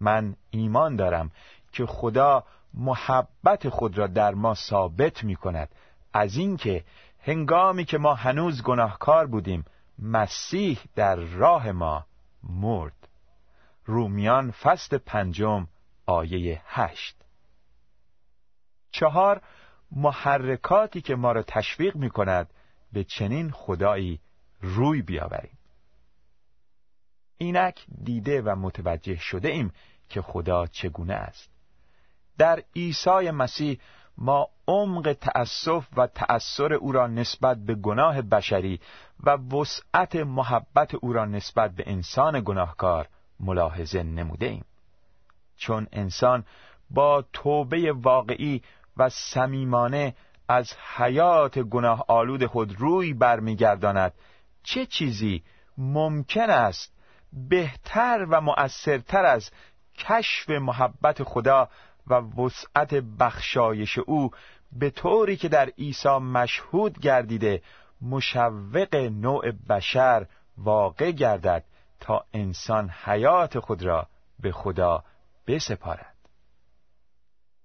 من 0.00 0.36
ایمان 0.50 0.96
دارم 0.96 1.30
که 1.72 1.86
خدا 1.86 2.44
محبت 2.74 3.68
خود 3.68 3.98
را 3.98 4.06
در 4.06 4.34
ما 4.34 4.54
ثابت 4.54 5.24
می 5.24 5.36
کند. 5.36 5.68
از 6.12 6.36
اینکه 6.36 6.84
هنگامی 7.20 7.84
که 7.84 7.98
ما 7.98 8.14
هنوز 8.14 8.62
گناهکار 8.62 9.26
بودیم 9.26 9.64
مسیح 9.98 10.78
در 10.94 11.16
راه 11.16 11.72
ما 11.72 12.06
مرد. 12.42 13.08
رومیان 13.84 14.50
فصل 14.50 14.98
پنجم 14.98 15.68
آیه 16.06 16.62
هشت. 16.66 17.25
چهار 18.98 19.42
محرکاتی 19.90 21.00
که 21.00 21.16
ما 21.16 21.32
را 21.32 21.42
تشویق 21.42 21.96
می 21.96 22.10
کند 22.10 22.50
به 22.92 23.04
چنین 23.04 23.50
خدایی 23.50 24.20
روی 24.60 25.02
بیاوریم. 25.02 25.58
اینک 27.38 27.86
دیده 28.04 28.42
و 28.42 28.56
متوجه 28.56 29.16
شده 29.16 29.48
ایم 29.48 29.72
که 30.08 30.22
خدا 30.22 30.66
چگونه 30.66 31.14
است. 31.14 31.50
در 32.38 32.62
عیسی 32.76 33.30
مسیح 33.30 33.78
ما 34.18 34.48
عمق 34.68 35.12
تأسف 35.12 35.86
و 35.96 36.06
تأثر 36.06 36.72
او 36.72 36.92
را 36.92 37.06
نسبت 37.06 37.56
به 37.56 37.74
گناه 37.74 38.22
بشری 38.22 38.80
و 39.24 39.30
وسعت 39.30 40.16
محبت 40.16 40.94
او 40.94 41.12
را 41.12 41.24
نسبت 41.24 41.74
به 41.74 41.84
انسان 41.86 42.42
گناهکار 42.44 43.08
ملاحظه 43.40 44.02
نموده 44.02 44.46
ایم. 44.46 44.64
چون 45.56 45.86
انسان 45.92 46.44
با 46.90 47.24
توبه 47.32 47.92
واقعی 47.92 48.62
و 48.96 49.08
صمیمانه 49.08 50.14
از 50.48 50.72
حیات 50.96 51.58
گناه 51.58 52.04
آلود 52.08 52.46
خود 52.46 52.80
روی 52.80 53.14
برمیگرداند. 53.14 54.12
چه 54.62 54.86
چیزی 54.86 55.42
ممکن 55.78 56.50
است 56.50 56.92
بهتر 57.48 58.26
و 58.30 58.40
مؤثرتر 58.40 59.24
از 59.24 59.50
کشف 59.98 60.50
محبت 60.50 61.22
خدا 61.22 61.68
و 62.06 62.14
وسعت 62.14 62.94
بخشایش 62.94 63.98
او 63.98 64.30
به 64.72 64.90
طوری 64.90 65.36
که 65.36 65.48
در 65.48 65.66
عیسی 65.78 66.18
مشهود 66.18 66.98
گردیده 66.98 67.62
مشوق 68.02 68.94
نوع 68.94 69.50
بشر 69.50 70.26
واقع 70.58 71.10
گردد 71.10 71.64
تا 72.00 72.24
انسان 72.32 72.90
حیات 73.04 73.58
خود 73.58 73.82
را 73.82 74.06
به 74.40 74.52
خدا 74.52 75.04
بسپارد. 75.46 76.14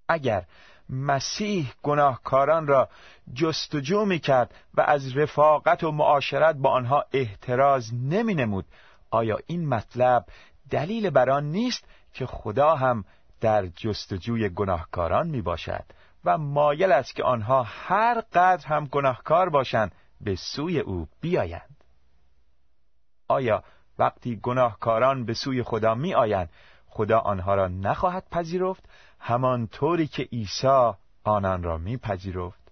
اگر 0.07 0.45
مسیح 0.91 1.73
گناهکاران 1.83 2.67
را 2.67 2.89
جستجو 3.33 4.05
می 4.05 4.19
کرد 4.19 4.53
و 4.73 4.81
از 4.81 5.17
رفاقت 5.17 5.83
و 5.83 5.91
معاشرت 5.91 6.55
با 6.55 6.69
آنها 6.69 7.05
احتراز 7.13 7.93
نمی 7.93 8.33
نمود 8.35 8.65
آیا 9.11 9.37
این 9.47 9.67
مطلب 9.67 10.25
دلیل 10.69 11.09
بر 11.09 11.29
آن 11.29 11.43
نیست 11.43 11.85
که 12.13 12.25
خدا 12.25 12.75
هم 12.75 13.05
در 13.41 13.67
جستجوی 13.67 14.49
گناهکاران 14.49 15.27
می 15.27 15.41
باشد 15.41 15.85
و 16.25 16.37
مایل 16.37 16.91
است 16.91 17.15
که 17.15 17.23
آنها 17.23 17.63
هر 17.63 18.21
قدر 18.33 18.67
هم 18.67 18.85
گناهکار 18.85 19.49
باشند 19.49 19.95
به 20.21 20.35
سوی 20.35 20.79
او 20.79 21.07
بیایند؟ 21.21 21.75
آیا 23.27 23.63
وقتی 23.99 24.39
گناهکاران 24.43 25.25
به 25.25 25.33
سوی 25.33 25.63
خدا 25.63 25.95
می 25.95 26.13
آیند 26.13 26.49
خدا 26.87 27.19
آنها 27.19 27.55
را 27.55 27.67
نخواهد 27.67 28.23
پذیرفت؟ 28.31 28.83
همانطوری 29.23 30.07
که 30.07 30.23
عیسی 30.23 30.91
آنان 31.23 31.63
را 31.63 31.77
میپذیرفت. 31.77 32.71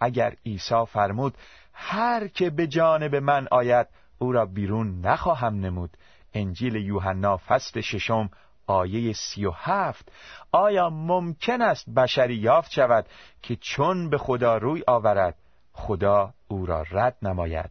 اگر 0.00 0.36
عیسی 0.46 0.84
فرمود 0.88 1.38
هر 1.72 2.28
که 2.28 2.50
به 2.50 2.66
جانب 2.66 3.14
من 3.14 3.48
آید 3.50 3.86
او 4.18 4.32
را 4.32 4.46
بیرون 4.46 5.00
نخواهم 5.00 5.60
نمود. 5.60 5.96
انجیل 6.34 6.74
یوحنا 6.74 7.36
فصل 7.36 7.80
ششم 7.80 8.30
آیه 8.66 9.12
سی 9.12 9.46
و 9.46 9.50
هفت. 9.50 10.12
آیا 10.52 10.90
ممکن 10.90 11.62
است 11.62 11.90
بشری 11.90 12.34
یافت 12.34 12.70
شود 12.70 13.06
که 13.42 13.56
چون 13.56 14.10
به 14.10 14.18
خدا 14.18 14.56
روی 14.56 14.84
آورد 14.86 15.36
خدا 15.72 16.34
او 16.48 16.66
را 16.66 16.84
رد 16.90 17.16
نماید؟ 17.22 17.70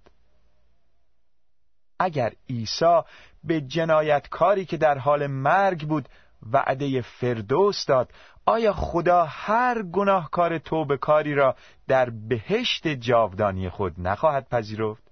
اگر 1.99 2.33
عیسی 2.49 3.01
به 3.43 3.61
جنایتکاری 3.61 4.65
که 4.65 4.77
در 4.77 4.97
حال 4.97 5.27
مرگ 5.27 5.87
بود 5.87 6.09
وعده 6.51 7.01
فردوس 7.01 7.85
داد 7.85 8.11
آیا 8.45 8.73
خدا 8.73 9.25
هر 9.25 9.81
گناهکار 9.81 10.57
توبکاری 10.57 11.35
را 11.35 11.55
در 11.87 12.09
بهشت 12.09 12.87
جاودانی 12.87 13.69
خود 13.69 13.93
نخواهد 13.97 14.49
پذیرفت؟ 14.49 15.03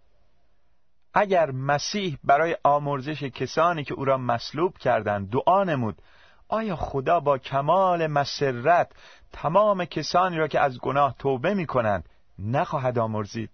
اگر 1.13 1.52
مسیح 1.52 2.17
برای 2.24 2.58
آمرزش 2.63 3.24
کسانی 3.24 3.84
که 3.84 3.94
او 3.94 4.06
را 4.06 4.17
مصلوب 4.17 4.78
کردند 4.78 5.30
دعا 5.30 5.63
نمود 5.63 6.02
آیا 6.48 6.76
خدا 6.76 7.20
با 7.20 7.38
کمال 7.38 8.08
مسرت 8.08 8.91
تمام 9.32 9.86
کسانی 9.86 10.38
را 10.38 10.48
که 10.48 10.60
از 10.60 10.80
گناه 10.80 11.15
توبه 11.20 11.54
می 11.54 11.65
کنند 11.65 12.10
نخواهد 12.39 13.00
آمرزید؟ 13.00 13.50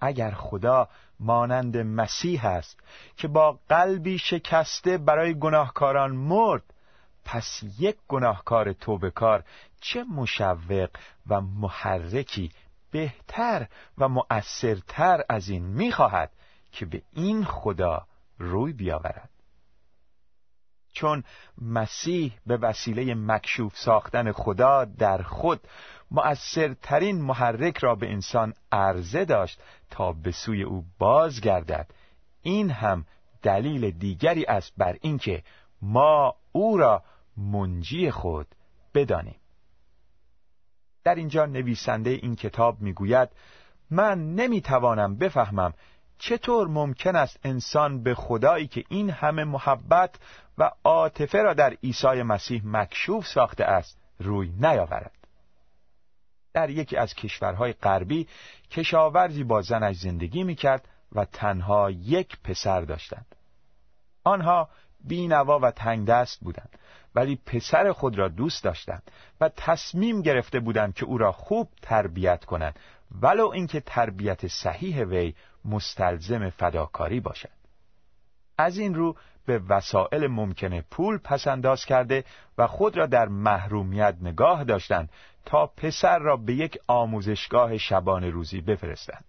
اگر 0.00 0.30
خدا 0.30 0.88
مانند 1.20 1.76
مسیح 1.76 2.46
است 2.46 2.80
که 3.16 3.28
با 3.28 3.58
قلبی 3.68 4.18
شکسته 4.18 4.98
برای 4.98 5.38
گناهکاران 5.38 6.10
مرد 6.10 6.62
پس 7.24 7.60
یک 7.78 7.96
گناهکار 8.08 8.72
توبکار 8.72 9.44
چه 9.80 10.04
مشوق 10.04 10.90
و 11.26 11.40
محرکی 11.40 12.50
بهتر 12.90 13.66
و 13.98 14.08
مؤثرتر 14.08 15.24
از 15.28 15.48
این 15.48 15.64
می‌خواهد 15.64 16.30
که 16.72 16.86
به 16.86 17.02
این 17.12 17.44
خدا 17.44 18.06
روی 18.38 18.72
بیاورد. 18.72 19.30
چون 20.92 21.24
مسیح 21.62 22.32
به 22.46 22.56
وسیله 22.56 23.14
مکشوف 23.14 23.76
ساختن 23.76 24.32
خدا 24.32 24.84
در 24.84 25.22
خود 25.22 25.60
مؤثرترین 26.10 27.22
محرک 27.22 27.78
را 27.78 27.94
به 27.94 28.12
انسان 28.12 28.54
عرضه 28.72 29.24
داشت 29.24 29.60
تا 29.90 30.12
به 30.12 30.32
سوی 30.32 30.62
او 30.62 30.84
بازگردد. 30.98 31.90
این 32.42 32.70
هم 32.70 33.04
دلیل 33.42 33.90
دیگری 33.90 34.44
است 34.44 34.72
بر 34.76 34.96
اینکه 35.00 35.42
ما 35.82 36.34
او 36.52 36.76
را 36.76 37.02
منجی 37.36 38.10
خود 38.10 38.46
بدانیم. 38.94 39.36
در 41.04 41.14
اینجا 41.14 41.46
نویسنده 41.46 42.10
این 42.10 42.36
کتاب 42.36 42.80
می‌گوید 42.80 43.28
من 43.90 44.34
نمی‌توانم 44.34 45.16
بفهمم 45.16 45.74
چطور 46.18 46.68
ممکن 46.68 47.16
است 47.16 47.38
انسان 47.44 48.02
به 48.02 48.14
خدایی 48.14 48.66
که 48.66 48.84
این 48.88 49.10
همه 49.10 49.44
محبت 49.44 50.14
و 50.58 50.70
عاطفه 50.84 51.38
را 51.38 51.54
در 51.54 51.76
عیسی 51.82 52.22
مسیح 52.22 52.62
مکشوف 52.64 53.26
ساخته 53.26 53.64
است 53.64 53.98
روی 54.20 54.48
نیاورد. 54.48 55.12
در 56.54 56.70
یکی 56.70 56.96
از 56.96 57.14
کشورهای 57.14 57.72
غربی 57.72 58.28
کشاورزی 58.70 59.44
با 59.44 59.62
زنش 59.62 59.96
زندگی 59.96 60.44
می‌کرد 60.44 60.88
و 61.12 61.24
تنها 61.24 61.90
یک 61.90 62.36
پسر 62.44 62.80
داشتند. 62.80 63.34
آنها 64.24 64.68
بینوا 65.04 65.58
و 65.58 65.70
تنگ 65.70 66.06
دست 66.06 66.40
بودند 66.40 66.78
ولی 67.14 67.38
پسر 67.46 67.92
خود 67.92 68.18
را 68.18 68.28
دوست 68.28 68.64
داشتند 68.64 69.10
و 69.40 69.48
تصمیم 69.48 70.22
گرفته 70.22 70.60
بودند 70.60 70.94
که 70.94 71.04
او 71.04 71.18
را 71.18 71.32
خوب 71.32 71.68
تربیت 71.82 72.44
کنند 72.44 72.78
ولو 73.22 73.48
اینکه 73.48 73.80
تربیت 73.80 74.46
صحیح 74.46 75.04
وی 75.04 75.34
مستلزم 75.64 76.50
فداکاری 76.50 77.20
باشد. 77.20 77.58
از 78.58 78.78
این 78.78 78.94
رو 78.94 79.16
به 79.46 79.60
وسایل 79.68 80.26
ممکنه 80.26 80.84
پول 80.90 81.18
پسنداز 81.18 81.84
کرده 81.84 82.24
و 82.58 82.66
خود 82.66 82.96
را 82.96 83.06
در 83.06 83.28
محرومیت 83.28 84.16
نگاه 84.20 84.64
داشتند 84.64 85.10
تا 85.44 85.66
پسر 85.66 86.18
را 86.18 86.36
به 86.36 86.54
یک 86.54 86.78
آموزشگاه 86.86 87.78
شبان 87.78 88.24
روزی 88.24 88.60
بفرستند. 88.60 89.24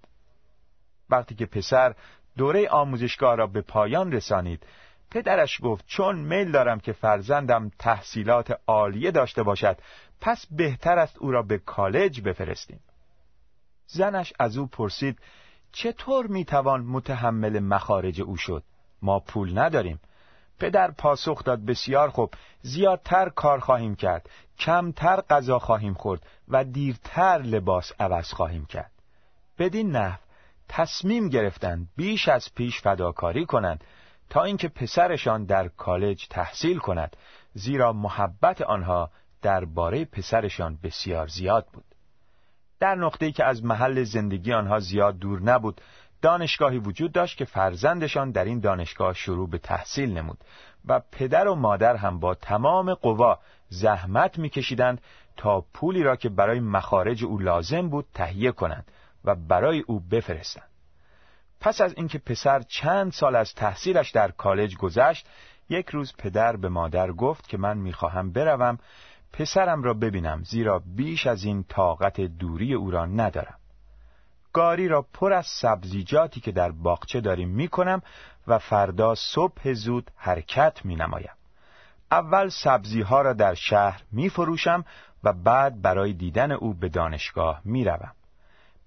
وقتی 1.10 1.36
که 1.36 1.46
پسر 1.46 1.96
دوره 2.38 2.70
آموزشگاه 2.70 3.36
را 3.36 3.48
به 3.48 3.62
پایان 3.62 4.12
رسانید 4.12 4.66
پدرش 5.12 5.60
گفت 5.64 5.86
چون 5.88 6.16
میل 6.20 6.52
دارم 6.52 6.80
که 6.80 6.94
فرزندم 6.94 7.72
تحصیلات 7.80 8.60
عالیه 8.68 9.12
داشته 9.12 9.44
باشد 9.44 9.78
پس 10.22 10.46
بهتر 10.52 11.00
است 11.00 11.18
او 11.18 11.32
را 11.32 11.42
به 11.42 11.58
کالج 11.58 12.22
بفرستیم. 12.22 12.80
زنش 13.92 14.34
از 14.40 14.58
او 14.58 14.68
پرسید 14.68 15.20
چطور 15.72 16.28
می‌توان 16.28 16.82
متحمل 16.82 17.60
مخارج 17.60 18.22
او 18.22 18.38
شد؟ 18.38 18.64
ما 19.02 19.20
پول 19.20 19.60
نداریم. 19.60 20.00
پدر 20.60 20.92
پاسخ 20.92 21.44
داد 21.44 21.66
بسیار 21.66 22.10
خوب 22.10 22.34
زیادتر 22.62 23.30
کار 23.30 23.60
خواهیم 23.60 23.96
کرد. 23.96 24.30
کمتر 24.60 25.22
غذا 25.22 25.60
خواهیم 25.60 25.94
خورد 25.94 26.26
و 26.48 26.64
دیرتر 26.64 27.38
لباس 27.38 27.92
عوض 28.00 28.34
خواهیم 28.34 28.66
کرد. 28.66 28.92
بدین 29.58 29.92
نحو 29.92 30.20
تصمیم 30.70 31.30
گرفتند 31.30 31.90
بیش 31.96 32.30
از 32.30 32.54
پیش 32.56 32.82
فداکاری 32.82 33.46
کنند 33.46 33.84
تا 34.30 34.44
اینکه 34.44 34.68
پسرشان 34.68 35.46
در 35.46 35.68
کالج 35.68 36.28
تحصیل 36.30 36.78
کند 36.78 37.18
زیرا 37.54 37.94
محبت 37.94 38.62
آنها 38.62 39.12
درباره 39.42 40.06
پسرشان 40.06 40.80
بسیار 40.84 41.28
زیاد 41.28 41.68
بود. 41.74 41.86
در 42.80 42.96
نقطه‌ای 42.96 43.32
که 43.32 43.46
از 43.46 43.64
محل 43.66 44.04
زندگی 44.04 44.54
آنها 44.54 44.80
زیاد 44.80 45.20
دور 45.20 45.42
نبود 45.42 45.82
دانشگاهی 46.22 46.78
وجود 46.78 47.12
داشت 47.12 47.38
که 47.38 47.46
فرزندشان 47.46 48.32
در 48.32 48.46
این 48.46 48.60
دانشگاه 48.60 49.14
شروع 49.14 49.50
به 49.50 49.58
تحصیل 49.58 50.18
نمود 50.18 50.38
و 50.86 51.02
پدر 51.12 51.48
و 51.48 51.56
مادر 51.56 51.96
هم 51.96 52.20
با 52.20 52.36
تمام 52.36 52.94
قوا 52.94 53.40
زحمت 53.70 54.40
میکشیدند 54.40 55.02
تا 55.38 55.66
پولی 55.74 56.04
را 56.04 56.16
که 56.16 56.30
برای 56.30 56.60
مخارج 56.60 57.24
او 57.24 57.40
لازم 57.40 57.90
بود 57.90 58.06
تهیه 58.14 58.52
کنند 58.52 58.92
و 59.26 59.36
برای 59.36 59.84
او 59.88 60.00
بفرستند. 60.00 60.70
پس 61.62 61.82
از 61.82 61.94
اینکه 61.98 62.20
پسر 62.20 62.62
چند 62.62 63.12
سال 63.12 63.36
از 63.36 63.54
تحصیلش 63.54 64.12
در 64.12 64.32
کالج 64.32 64.76
گذشت 64.76 65.28
یک 65.70 65.90
روز 65.90 66.14
پدر 66.18 66.56
به 66.56 66.70
مادر 66.70 67.12
گفت 67.12 67.48
که 67.48 67.58
من 67.58 67.78
می‌خواهم 67.78 68.32
بروم 68.32 68.78
پسرم 69.34 69.84
را 69.84 69.94
ببینم 69.94 70.44
زیرا 70.44 70.80
بیش 70.96 71.28
از 71.28 71.44
این 71.44 71.64
طاقت 71.64 72.22
دوری 72.22 72.74
او 72.74 72.92
را 72.92 73.06
ندارم 73.06 73.60
گاری 74.54 74.88
را 74.88 75.02
پر 75.02 75.34
از 75.34 75.46
سبزیجاتی 75.48 76.40
که 76.40 76.52
در 76.52 76.72
باغچه 76.72 77.22
داریم 77.22 77.50
می‌کنم 77.50 78.02
و 78.48 78.60
فردا 78.60 79.16
صبح 79.16 79.74
زود 79.74 80.12
حرکت 80.16 80.86
می 80.86 80.96
نمایم. 80.96 81.34
اول 82.12 82.50
سبزی 82.50 83.02
ها 83.02 83.22
را 83.22 83.34
در 83.34 83.54
شهر 83.54 84.02
می 84.12 84.30
فروشم 84.30 84.86
و 85.24 85.34
بعد 85.34 85.82
برای 85.82 86.14
دیدن 86.14 86.52
او 86.52 86.74
به 86.74 86.90
دانشگاه 86.90 87.62
می 87.66 87.86
روم. 87.86 88.12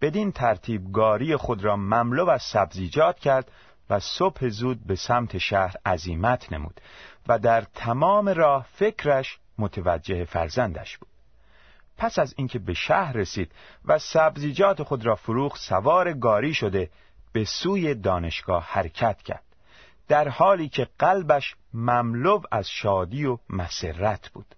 بدین 0.00 0.32
ترتیب 0.32 0.92
گاری 0.92 1.36
خود 1.36 1.64
را 1.64 1.76
مملو 1.76 2.28
از 2.28 2.42
سبزیجات 2.42 3.18
کرد 3.18 3.50
و 3.90 4.00
صبح 4.00 4.48
زود 4.48 4.86
به 4.86 4.96
سمت 4.96 5.38
شهر 5.38 5.76
عزیمت 5.86 6.52
نمود 6.52 6.80
و 7.28 7.38
در 7.38 7.60
تمام 7.74 8.28
راه 8.28 8.66
فکرش 8.72 9.38
متوجه 9.58 10.24
فرزندش 10.24 10.98
بود. 10.98 11.08
پس 11.96 12.18
از 12.18 12.34
اینکه 12.36 12.58
به 12.58 12.74
شهر 12.74 13.12
رسید 13.12 13.52
و 13.84 13.98
سبزیجات 13.98 14.82
خود 14.82 15.06
را 15.06 15.14
فروخ 15.14 15.56
سوار 15.56 16.12
گاری 16.12 16.54
شده 16.54 16.90
به 17.32 17.44
سوی 17.44 17.94
دانشگاه 17.94 18.64
حرکت 18.64 19.22
کرد 19.22 19.44
در 20.08 20.28
حالی 20.28 20.68
که 20.68 20.88
قلبش 20.98 21.54
مملو 21.74 22.40
از 22.52 22.68
شادی 22.68 23.24
و 23.24 23.38
مسرت 23.50 24.28
بود. 24.28 24.54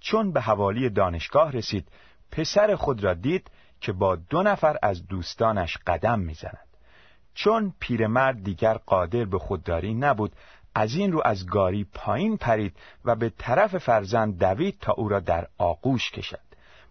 چون 0.00 0.32
به 0.32 0.40
حوالی 0.40 0.90
دانشگاه 0.90 1.52
رسید 1.52 1.88
پسر 2.30 2.76
خود 2.76 3.04
را 3.04 3.14
دید 3.14 3.50
که 3.80 3.92
با 3.92 4.16
دو 4.16 4.42
نفر 4.42 4.76
از 4.82 5.06
دوستانش 5.06 5.78
قدم 5.86 6.18
می‌زند. 6.18 6.66
چون 7.34 7.74
پیرمرد 7.80 8.42
دیگر 8.42 8.74
قادر 8.74 9.24
به 9.24 9.38
خودداری 9.38 9.94
نبود 9.94 10.32
از 10.74 10.94
این 10.94 11.12
رو 11.12 11.22
از 11.24 11.46
گاری 11.46 11.86
پایین 11.94 12.36
پرید 12.36 12.76
و 13.04 13.16
به 13.16 13.32
طرف 13.38 13.78
فرزند 13.78 14.38
دوید 14.38 14.78
تا 14.80 14.92
او 14.92 15.08
را 15.08 15.20
در 15.20 15.46
آغوش 15.58 16.10
کشد. 16.10 16.40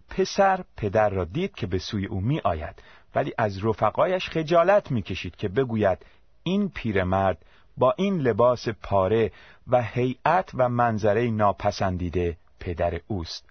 پسر 0.09 0.63
پدر 0.77 1.09
را 1.09 1.25
دید 1.25 1.55
که 1.55 1.67
به 1.67 1.79
سوی 1.79 2.05
او 2.05 2.21
می 2.21 2.39
آید 2.39 2.83
ولی 3.15 3.33
از 3.37 3.65
رفقایش 3.65 4.29
خجالت 4.29 4.91
می 4.91 5.01
کشید 5.01 5.35
که 5.35 5.47
بگوید 5.47 6.05
این 6.43 6.69
پیرمرد 6.69 7.45
با 7.77 7.93
این 7.97 8.17
لباس 8.17 8.69
پاره 8.69 9.31
و 9.67 9.81
هیئت 9.81 10.51
و 10.53 10.69
منظره 10.69 11.29
ناپسندیده 11.29 12.37
پدر 12.59 13.01
اوست. 13.07 13.49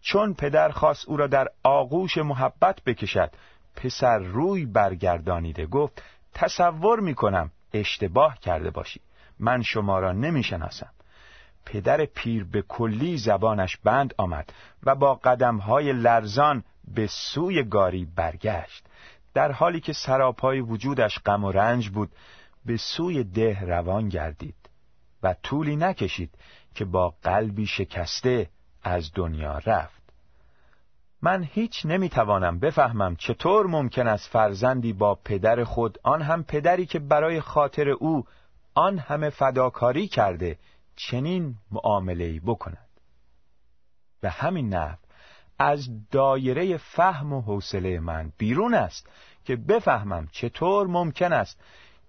چون 0.00 0.34
پدر 0.34 0.68
خواست 0.68 1.08
او 1.08 1.16
را 1.16 1.26
در 1.26 1.48
آغوش 1.62 2.18
محبت 2.18 2.84
بکشد 2.84 3.30
پسر 3.76 4.18
روی 4.18 4.66
برگردانیده 4.66 5.66
گفت 5.66 6.02
تصور 6.34 7.00
می 7.00 7.14
کنم 7.14 7.50
اشتباه 7.72 8.38
کرده 8.38 8.70
باشی 8.70 9.00
من 9.40 9.62
شما 9.62 9.98
را 9.98 10.12
نمی 10.12 10.42
شناسم 10.42 10.90
پدر 11.66 12.04
پیر 12.04 12.44
به 12.44 12.62
کلی 12.62 13.18
زبانش 13.18 13.76
بند 13.76 14.14
آمد 14.18 14.52
و 14.82 14.94
با 14.94 15.14
قدمهای 15.14 15.92
لرزان 15.92 16.64
به 16.94 17.06
سوی 17.06 17.62
گاری 17.62 18.04
برگشت. 18.16 18.86
در 19.34 19.52
حالی 19.52 19.80
که 19.80 19.92
سراپای 19.92 20.60
وجودش 20.60 21.18
غم 21.18 21.44
و 21.44 21.52
رنج 21.52 21.88
بود 21.88 22.10
به 22.66 22.76
سوی 22.76 23.24
ده 23.24 23.60
روان 23.60 24.08
گردید 24.08 24.54
و 25.22 25.34
طولی 25.42 25.76
نکشید 25.76 26.30
که 26.74 26.84
با 26.84 27.14
قلبی 27.22 27.66
شکسته 27.66 28.48
از 28.82 29.10
دنیا 29.14 29.58
رفت. 29.58 30.02
من 31.22 31.42
هیچ 31.42 31.86
نمی‌توانم 31.86 32.58
بفهمم 32.58 33.16
چطور 33.16 33.66
ممکن 33.66 34.06
است 34.06 34.28
فرزندی 34.28 34.92
با 34.92 35.14
پدر 35.14 35.64
خود 35.64 35.98
آن 36.02 36.22
هم 36.22 36.44
پدری 36.44 36.86
که 36.86 36.98
برای 36.98 37.40
خاطر 37.40 37.88
او 37.88 38.24
آن 38.76 38.98
همه 38.98 39.30
فداکاری 39.30 40.08
کرده 40.08 40.58
چنین 40.96 41.54
معامله 41.70 42.40
بکند. 42.40 42.88
به 44.20 44.30
همین 44.30 44.74
نحو 44.74 44.96
از 45.58 45.88
دایره 46.10 46.76
فهم 46.76 47.32
و 47.32 47.40
حوصله 47.40 48.00
من 48.00 48.32
بیرون 48.38 48.74
است 48.74 49.08
که 49.44 49.56
بفهمم 49.56 50.28
چطور 50.32 50.86
ممکن 50.86 51.32
است 51.32 51.60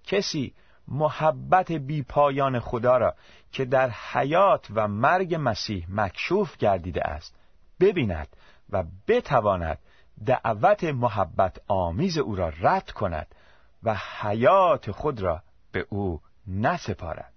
کسی 0.03 0.53
محبت 0.88 1.71
بی 1.71 2.03
پایان 2.03 2.60
خدا 2.60 2.97
را 2.97 3.15
که 3.51 3.65
در 3.65 3.89
حیات 3.89 4.67
و 4.75 4.88
مرگ 4.88 5.36
مسیح 5.39 5.86
مکشوف 5.89 6.58
گردیده 6.58 7.03
است 7.03 7.36
ببیند 7.80 8.27
و 8.69 8.84
بتواند 9.08 9.80
دعوت 10.25 10.84
محبت 10.84 11.62
آمیز 11.67 12.17
او 12.17 12.36
را 12.36 12.49
رد 12.49 12.91
کند 12.91 13.36
و 13.84 13.95
حیات 14.19 14.91
خود 14.91 15.21
را 15.21 15.43
به 15.71 15.86
او 15.89 16.21
نسپارد. 16.47 17.33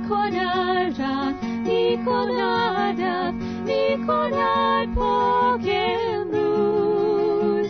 می 0.00 0.08
کند 0.08 1.00
می 1.66 2.04
کند 2.04 3.34
می 3.66 4.06
کند 4.06 4.94
پاک 4.94 5.70
امروز. 5.72 7.68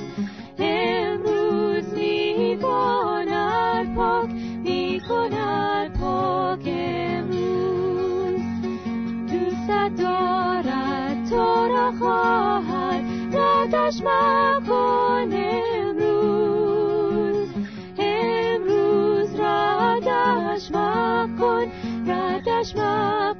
امروز 0.59 1.95
می 1.95 2.59
کند 2.63 3.95
پاک 3.95 4.31
می 4.65 5.01
کند 5.09 5.99
پاک 6.01 6.63
امروز. 6.67 8.41
دوست 9.33 9.71
دارد 10.03 11.31
تو 11.31 11.67
را 11.69 11.93
خواهد 11.99 13.05
ردش 13.33 14.01
مکنه 14.03 15.40
Christmas. 22.73 23.40